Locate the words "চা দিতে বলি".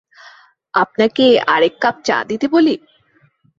2.05-2.75